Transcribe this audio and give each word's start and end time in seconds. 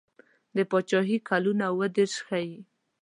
د 0.55 0.57
پاچهي 0.69 1.17
کلونه 1.29 1.63
اووه 1.71 1.87
دېرش 1.95 2.15
ښيي. 2.27 2.57